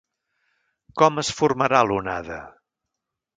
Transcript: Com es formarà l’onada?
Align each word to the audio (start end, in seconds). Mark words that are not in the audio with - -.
Com 1.01 1.21
es 1.23 1.29
formarà 1.41 1.83
l’onada? 1.91 2.41